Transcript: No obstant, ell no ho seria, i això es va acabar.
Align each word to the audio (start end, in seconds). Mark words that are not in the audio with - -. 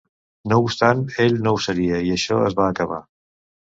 No 0.53 0.57
obstant, 0.63 1.03
ell 1.27 1.39
no 1.45 1.55
ho 1.59 1.63
seria, 1.69 2.03
i 2.11 2.19
això 2.19 2.43
es 2.51 2.61
va 2.65 2.71
acabar. 2.75 3.03